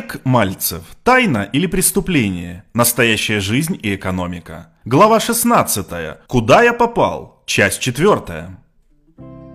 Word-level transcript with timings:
Олег 0.00 0.24
Мальцев. 0.24 0.82
Тайна 1.04 1.46
или 1.52 1.66
преступление? 1.66 2.64
Настоящая 2.72 3.40
жизнь 3.40 3.78
и 3.82 3.94
экономика. 3.94 4.68
Глава 4.86 5.20
16. 5.20 5.86
Куда 6.26 6.62
я 6.62 6.72
попал? 6.72 7.42
Часть 7.44 7.80
4. 7.80 8.56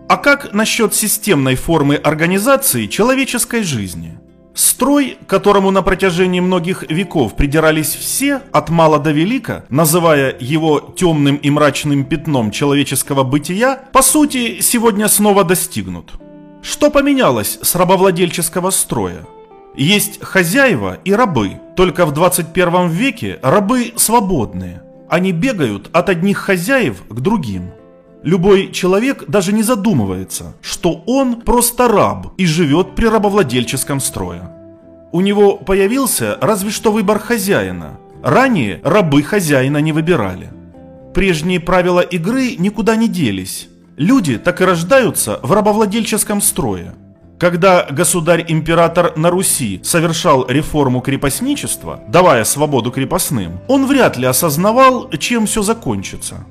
А 0.08 0.18
как 0.18 0.54
насчет 0.54 0.94
системной 0.94 1.56
формы 1.56 1.96
организации 1.96 2.86
человеческой 2.86 3.64
жизни? 3.64 4.20
Строй, 4.54 5.18
которому 5.28 5.72
на 5.72 5.82
протяжении 5.82 6.42
многих 6.42 6.84
веков 6.92 7.36
придирались 7.36 7.96
все, 7.96 8.42
от 8.52 8.70
мала 8.70 9.00
до 9.00 9.10
велика, 9.10 9.66
называя 9.70 10.36
его 10.40 10.80
темным 10.96 11.38
и 11.38 11.50
мрачным 11.50 12.06
пятном 12.06 12.52
человеческого 12.52 13.24
бытия, 13.24 13.80
по 13.92 14.04
сути, 14.04 14.62
сегодня 14.62 15.08
снова 15.08 15.44
достигнут. 15.44 16.12
Что 16.62 16.92
поменялось 16.92 17.58
с 17.64 17.74
рабовладельческого 17.74 18.70
строя? 18.70 19.26
Есть 19.78 20.22
хозяева 20.22 21.00
и 21.04 21.14
рабы, 21.14 21.60
только 21.76 22.06
в 22.06 22.14
21 22.14 22.90
веке 22.90 23.40
рабы 23.42 23.94
свободные. 23.98 24.82
Они 25.10 25.32
бегают 25.32 25.90
от 25.92 26.10
одних 26.10 26.38
хозяев 26.38 27.04
к 27.10 27.20
другим. 27.20 27.72
Любой 28.24 28.72
человек 28.72 29.26
даже 29.28 29.54
не 29.54 29.62
задумывается, 29.62 30.56
что 30.62 31.04
он 31.06 31.42
просто 31.42 31.88
раб 31.88 32.34
и 32.38 32.46
живет 32.46 32.96
при 32.96 33.06
рабовладельческом 33.06 34.00
строе. 34.00 34.50
У 35.12 35.22
него 35.22 35.58
появился 35.58 36.38
разве 36.42 36.72
что 36.72 36.92
выбор 36.92 37.20
хозяина. 37.20 38.00
Ранее 38.24 38.82
рабы 38.84 39.22
хозяина 39.22 39.78
не 39.78 39.92
выбирали. 39.92 40.50
Прежние 41.14 41.60
правила 41.60 42.00
игры 42.00 42.56
никуда 42.58 42.96
не 42.96 43.08
делись. 43.08 43.70
Люди 43.96 44.38
так 44.38 44.60
и 44.62 44.66
рождаются 44.66 45.40
в 45.44 45.52
рабовладельческом 45.52 46.42
строе. 46.42 46.96
Когда 47.46 47.86
государь-император 47.92 49.16
на 49.16 49.30
Руси 49.30 49.80
совершал 49.84 50.48
реформу 50.48 51.00
крепостничества, 51.00 52.00
давая 52.08 52.44
свободу 52.44 52.90
крепостным, 52.90 53.60
он 53.68 53.86
вряд 53.86 54.18
ли 54.18 54.26
осознавал, 54.26 55.12
чем 55.12 55.46
все 55.46 55.62
закончится. 55.62 56.44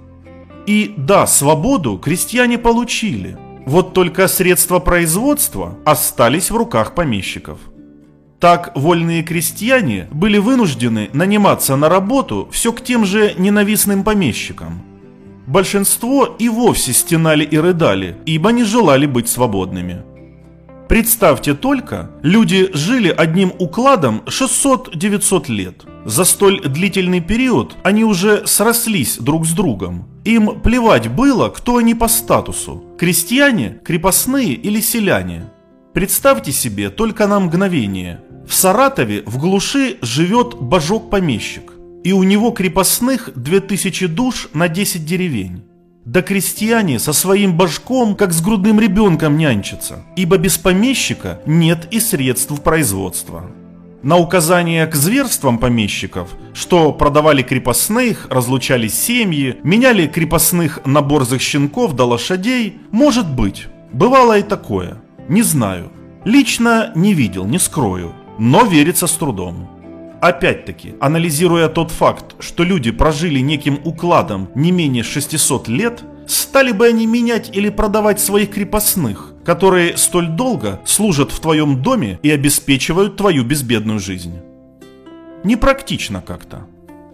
И 0.69 0.95
да, 0.97 1.27
свободу 1.27 1.99
крестьяне 1.99 2.59
получили, 2.59 3.37
вот 3.67 3.93
только 3.93 4.29
средства 4.29 4.79
производства 4.79 5.77
остались 5.85 6.53
в 6.53 6.57
руках 6.57 6.95
помещиков. 6.95 7.59
Так 8.39 8.71
вольные 8.77 9.25
крестьяне 9.25 10.07
были 10.13 10.39
вынуждены 10.39 11.11
наниматься 11.13 11.75
на 11.75 11.89
работу 11.89 12.49
все 12.53 12.73
к 12.73 12.81
тем 12.85 13.05
же 13.05 13.35
ненавистным 13.37 14.05
помещикам. 14.05 14.81
Большинство 15.49 16.37
и 16.39 16.49
вовсе 16.49 16.93
стенали 16.93 17.43
и 17.43 17.59
рыдали, 17.59 18.17
ибо 18.27 18.53
не 18.53 18.63
желали 18.63 19.07
быть 19.07 19.29
свободными. 19.29 20.14
Представьте 20.89 21.55
только, 21.55 22.11
люди 22.23 22.71
жили 22.75 23.09
одним 23.09 23.53
укладом 23.59 24.23
600-900 24.27 25.51
лет. 25.51 25.85
За 26.05 26.25
столь 26.25 26.61
длительный 26.61 27.21
период 27.21 27.75
они 27.83 28.05
уже 28.05 28.47
срослись 28.47 29.17
друг 29.19 29.47
с 29.47 29.53
другом. 29.53 30.07
Им 30.25 30.61
плевать 30.61 31.09
было, 31.09 31.49
кто 31.49 31.79
они 31.79 31.95
по 31.95 32.09
статусу– 32.09 32.85
крестьяне, 32.99 33.81
крепостные 33.83 34.53
или 34.53 34.81
селяне. 34.81 35.51
Представьте 35.95 36.53
себе 36.53 36.91
только 36.91 37.27
на 37.27 37.41
мгновение. 37.41 38.21
В 38.47 38.53
Саратове 38.53 39.23
в 39.25 39.39
глуши 39.39 39.97
живет 40.03 40.55
божок-помещик, 40.55 41.73
и 42.05 42.13
у 42.13 42.23
него 42.23 42.51
крепостных 42.51 43.31
2000 43.35 44.07
душ 44.09 44.49
на 44.53 44.69
10 44.69 45.07
деревень. 45.07 45.63
Да 46.05 46.21
крестьяне 46.21 46.99
со 46.99 47.15
своим 47.15 47.57
башком, 47.57 48.15
как 48.15 48.35
с 48.35 48.43
грудным 48.43 48.79
ребенком 48.79 49.39
нянчатся, 49.39 50.05
ибо 50.17 50.37
без 50.37 50.59
помещика 50.59 51.41
нет 51.47 51.89
и 51.91 51.99
средств 51.99 52.63
производства. 52.63 53.51
На 54.03 54.19
указание 54.19 54.87
к 54.87 54.95
зверствам 54.95 55.57
помещиков, 55.57 56.29
что 56.53 56.93
продавали 56.93 57.41
крепостных, 57.41 58.27
разлучали 58.29 58.89
семьи, 58.89 59.57
меняли 59.63 60.07
крепостных 60.07 60.85
на 60.85 61.01
борзых 61.01 61.41
щенков 61.41 61.95
до 61.95 62.05
лошадей, 62.05 62.77
может 62.91 63.27
быть, 63.27 63.69
бывало 63.91 64.39
и 64.39 64.43
такое, 64.43 64.99
не 65.29 65.41
знаю. 65.41 65.91
Лично 66.27 66.93
не 66.95 67.15
видел, 67.15 67.47
не 67.47 67.59
скрою, 67.59 68.13
но 68.39 68.67
верится 68.67 69.07
с 69.07 69.13
трудом. 69.13 69.74
Опять-таки, 70.21 70.95
анализируя 71.01 71.69
тот 71.69 71.91
факт, 71.91 72.35
что 72.39 72.65
люди 72.65 72.91
прожили 72.91 73.41
неким 73.41 73.81
укладом 73.85 74.49
не 74.55 74.73
менее 74.73 75.03
600 75.03 75.69
лет, 75.69 76.03
стали 76.27 76.73
бы 76.73 76.87
они 76.87 77.07
менять 77.07 77.55
или 77.55 77.69
продавать 77.69 78.21
своих 78.21 78.51
крепостных, 78.51 79.35
которые 79.45 79.97
столь 79.97 80.29
долго 80.29 80.81
служат 80.87 81.31
в 81.31 81.41
твоем 81.41 81.83
доме 81.83 82.19
и 82.23 82.31
обеспечивают 82.31 83.17
твою 83.17 83.45
безбедную 83.45 83.99
жизнь. 83.99 84.41
Непрактично 85.45 86.23
как-то. 86.23 86.67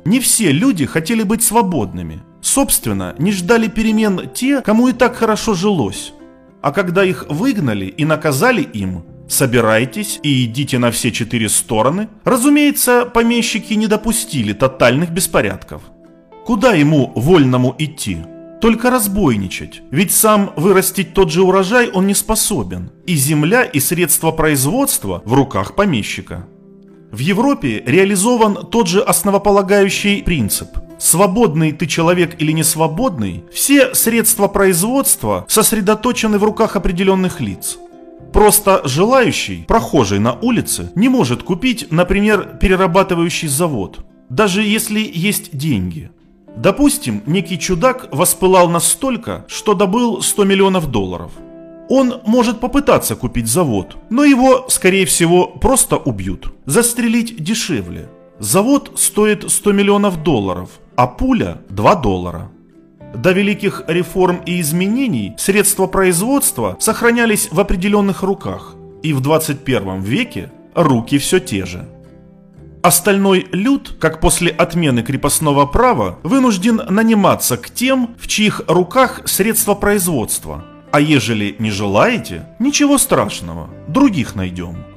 Не 0.04 0.20
все 0.20 0.52
люди 0.52 0.86
хотели 0.86 1.22
быть 1.22 1.42
свободными. 1.42 2.22
Собственно, 2.40 3.14
не 3.18 3.32
ждали 3.32 3.68
перемен 3.68 4.30
те, 4.32 4.60
кому 4.60 4.88
и 4.88 4.92
так 4.92 5.16
хорошо 5.16 5.54
жилось. 5.54 6.12
А 6.62 6.72
когда 6.72 7.04
их 7.04 7.26
выгнали 7.28 7.86
и 7.86 8.04
наказали 8.04 8.62
им, 8.62 9.04
собирайтесь 9.30 10.20
и 10.22 10.44
идите 10.44 10.78
на 10.78 10.90
все 10.90 11.10
четыре 11.10 11.48
стороны, 11.48 12.08
разумеется, 12.24 13.04
помещики 13.06 13.74
не 13.74 13.86
допустили 13.86 14.52
тотальных 14.52 15.10
беспорядков. 15.10 15.82
Куда 16.44 16.74
ему, 16.74 17.12
вольному, 17.14 17.74
идти? 17.78 18.18
Только 18.60 18.90
разбойничать, 18.90 19.82
ведь 19.90 20.12
сам 20.12 20.52
вырастить 20.56 21.14
тот 21.14 21.30
же 21.30 21.42
урожай 21.42 21.90
он 21.90 22.06
не 22.06 22.14
способен, 22.14 22.90
и 23.06 23.14
земля 23.14 23.64
и 23.64 23.80
средства 23.80 24.32
производства 24.32 25.22
в 25.24 25.32
руках 25.32 25.74
помещика. 25.74 26.46
В 27.10 27.18
Европе 27.18 27.82
реализован 27.86 28.66
тот 28.70 28.86
же 28.86 29.00
основополагающий 29.00 30.22
принцип. 30.22 30.68
Свободный 30.98 31.72
ты 31.72 31.86
человек 31.86 32.40
или 32.40 32.52
не 32.52 32.62
свободный, 32.62 33.44
все 33.52 33.94
средства 33.94 34.46
производства 34.48 35.46
сосредоточены 35.48 36.38
в 36.38 36.44
руках 36.44 36.76
определенных 36.76 37.40
лиц. 37.40 37.78
Просто 38.32 38.82
желающий, 38.84 39.64
прохожий 39.66 40.18
на 40.18 40.34
улице, 40.34 40.90
не 40.94 41.08
может 41.08 41.42
купить, 41.42 41.88
например, 41.90 42.58
перерабатывающий 42.60 43.48
завод, 43.48 44.04
даже 44.28 44.62
если 44.62 45.00
есть 45.00 45.56
деньги. 45.56 46.10
Допустим, 46.56 47.22
некий 47.26 47.58
чудак 47.58 48.08
воспылал 48.12 48.68
настолько, 48.68 49.44
что 49.48 49.74
добыл 49.74 50.22
100 50.22 50.44
миллионов 50.44 50.90
долларов. 50.90 51.32
Он 51.88 52.20
может 52.24 52.60
попытаться 52.60 53.16
купить 53.16 53.48
завод, 53.48 53.96
но 54.10 54.24
его, 54.24 54.66
скорее 54.68 55.06
всего, 55.06 55.46
просто 55.46 55.96
убьют. 55.96 56.52
Застрелить 56.66 57.42
дешевле. 57.42 58.08
Завод 58.38 58.92
стоит 58.96 59.50
100 59.50 59.72
миллионов 59.72 60.22
долларов, 60.22 60.70
а 60.94 61.06
пуля 61.08 61.62
2 61.68 61.94
доллара. 61.96 62.50
До 63.14 63.32
великих 63.32 63.82
реформ 63.86 64.42
и 64.46 64.60
изменений 64.60 65.34
средства 65.36 65.86
производства 65.86 66.76
сохранялись 66.78 67.48
в 67.50 67.58
определенных 67.58 68.22
руках, 68.22 68.74
и 69.02 69.12
в 69.12 69.20
21 69.20 70.00
веке 70.00 70.50
руки 70.74 71.18
все 71.18 71.40
те 71.40 71.66
же. 71.66 71.88
Остальной 72.82 73.46
люд, 73.52 73.96
как 74.00 74.20
после 74.20 74.50
отмены 74.50 75.02
крепостного 75.02 75.66
права, 75.66 76.18
вынужден 76.22 76.80
наниматься 76.88 77.58
к 77.58 77.68
тем, 77.68 78.14
в 78.18 78.26
чьих 78.26 78.62
руках 78.68 79.22
средства 79.26 79.74
производства. 79.74 80.64
А 80.90 81.00
ежели 81.00 81.56
не 81.58 81.70
желаете, 81.70 82.46
ничего 82.58 82.96
страшного, 82.96 83.68
других 83.86 84.34
найдем. 84.34 84.89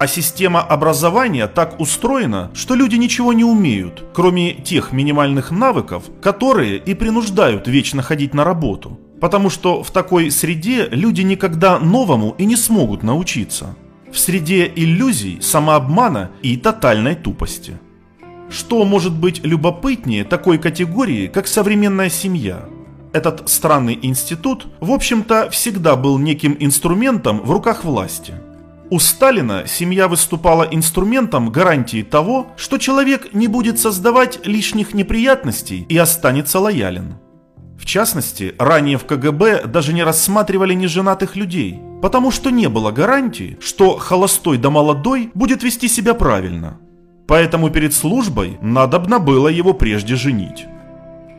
А 0.00 0.06
система 0.06 0.62
образования 0.62 1.46
так 1.46 1.78
устроена, 1.78 2.50
что 2.54 2.74
люди 2.74 2.96
ничего 2.96 3.34
не 3.34 3.44
умеют, 3.44 4.02
кроме 4.14 4.54
тех 4.54 4.92
минимальных 4.92 5.50
навыков, 5.50 6.04
которые 6.22 6.78
и 6.78 6.94
принуждают 6.94 7.68
вечно 7.68 8.00
ходить 8.00 8.32
на 8.32 8.42
работу. 8.42 8.98
Потому 9.20 9.50
что 9.50 9.82
в 9.82 9.90
такой 9.90 10.30
среде 10.30 10.88
люди 10.90 11.20
никогда 11.20 11.78
новому 11.78 12.34
и 12.38 12.46
не 12.46 12.56
смогут 12.56 13.02
научиться. 13.02 13.76
В 14.10 14.18
среде 14.18 14.72
иллюзий, 14.74 15.38
самообмана 15.42 16.30
и 16.40 16.56
тотальной 16.56 17.14
тупости. 17.14 17.78
Что 18.48 18.86
может 18.86 19.12
быть 19.12 19.44
любопытнее 19.44 20.24
такой 20.24 20.56
категории, 20.56 21.26
как 21.26 21.46
современная 21.46 22.08
семья? 22.08 22.64
Этот 23.12 23.50
странный 23.50 23.98
институт, 24.00 24.66
в 24.80 24.92
общем-то, 24.92 25.50
всегда 25.50 25.94
был 25.94 26.16
неким 26.16 26.56
инструментом 26.58 27.42
в 27.42 27.50
руках 27.50 27.84
власти– 27.84 28.32
у 28.90 28.98
Сталина 28.98 29.64
семья 29.66 30.08
выступала 30.08 30.64
инструментом 30.64 31.50
гарантии 31.50 32.02
того, 32.02 32.48
что 32.56 32.76
человек 32.76 33.32
не 33.32 33.46
будет 33.46 33.78
создавать 33.78 34.44
лишних 34.44 34.94
неприятностей 34.94 35.86
и 35.88 35.96
останется 35.96 36.58
лоялен. 36.58 37.14
В 37.78 37.86
частности, 37.86 38.54
ранее 38.58 38.98
в 38.98 39.06
КГБ 39.06 39.66
даже 39.66 39.92
не 39.92 40.02
рассматривали 40.02 40.74
неженатых 40.74 41.36
людей, 41.36 41.80
потому 42.02 42.32
что 42.32 42.50
не 42.50 42.68
было 42.68 42.90
гарантии, 42.90 43.56
что 43.60 43.96
холостой 43.96 44.58
да 44.58 44.70
молодой 44.70 45.30
будет 45.34 45.62
вести 45.62 45.88
себя 45.88 46.12
правильно. 46.12 46.78
Поэтому 47.28 47.70
перед 47.70 47.94
службой 47.94 48.58
надобно 48.60 49.20
было 49.20 49.46
его 49.46 49.72
прежде 49.72 50.16
женить. 50.16 50.66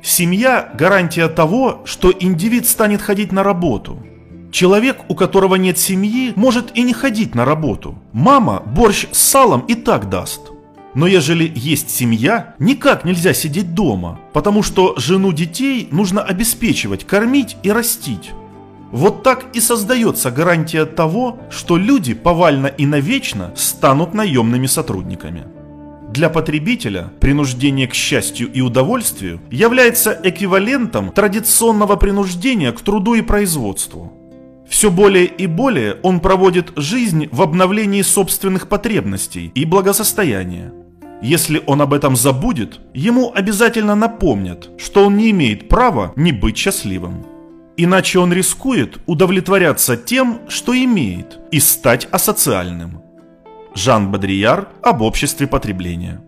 Семья– 0.02 0.72
гарантия 0.74 1.28
того, 1.28 1.82
что 1.84 2.12
индивид 2.18 2.66
станет 2.66 3.02
ходить 3.02 3.34
на 3.34 3.44
работу– 3.44 4.00
Человек, 4.52 5.00
у 5.08 5.16
которого 5.16 5.56
нет 5.56 5.78
семьи, 5.78 6.34
может 6.36 6.78
и 6.78 6.84
не 6.84 6.94
ходить 6.94 7.36
на 7.36 7.46
работу. 7.46 7.96
Мама 8.12 8.62
борщ 8.66 9.08
с 9.12 9.18
салом 9.18 9.62
и 9.62 9.76
так 9.76 10.10
даст. 10.10 10.52
Но 10.94 11.08
ежели 11.08 11.50
есть 11.56 11.90
семья, 11.90 12.54
никак 12.60 13.06
нельзя 13.06 13.34
сидеть 13.34 13.74
дома, 13.74 14.20
потому 14.34 14.62
что 14.62 14.94
жену 14.98 15.32
детей 15.32 15.88
нужно 15.92 16.22
обеспечивать, 16.22 17.06
кормить 17.06 17.56
и 17.64 17.72
растить. 17.72 18.32
Вот 18.92 19.24
так 19.24 19.46
и 19.54 19.62
создается 19.62 20.32
гарантия 20.32 20.84
того, 20.86 21.40
что 21.50 21.78
люди 21.78 22.14
повально 22.14 22.68
и 22.68 22.86
навечно 22.86 23.54
станут 23.56 24.14
наемными 24.14 24.68
сотрудниками. 24.68 25.46
Для 26.10 26.30
потребителя 26.30 27.10
принуждение 27.22 27.88
к 27.88 27.94
счастью 27.94 28.52
и 28.52 28.60
удовольствию 28.60 29.40
является 29.50 30.20
эквивалентом 30.22 31.14
традиционного 31.14 31.96
принуждения 31.96 32.74
к 32.74 32.82
труду 32.82 33.14
и 33.14 33.22
производству. 33.22 34.21
Все 34.72 34.90
более 34.90 35.26
и 35.26 35.48
более 35.48 35.98
он 36.02 36.22
проводит 36.22 36.72
жизнь 36.78 37.28
в 37.30 37.42
обновлении 37.42 38.02
собственных 38.02 38.70
потребностей 38.70 39.52
и 39.54 39.66
благосостояния. 39.66 40.72
Если 41.22 41.62
он 41.68 41.82
об 41.82 41.94
этом 41.94 42.16
забудет, 42.16 42.80
ему 42.94 43.34
обязательно 43.36 43.96
напомнят, 43.96 44.70
что 44.80 45.06
он 45.06 45.18
не 45.18 45.30
имеет 45.32 45.68
права 45.68 46.14
не 46.16 46.32
быть 46.32 46.58
счастливым. 46.58 47.26
Иначе 47.76 48.20
он 48.20 48.32
рискует 48.32 49.00
удовлетворяться 49.08 49.98
тем, 49.98 50.40
что 50.48 50.74
имеет, 50.74 51.38
и 51.52 51.60
стать 51.60 52.08
асоциальным. 52.10 53.02
Жан 53.76 54.10
Бодрияр 54.10 54.70
об 54.82 55.02
обществе 55.02 55.48
потребления. 55.48 56.22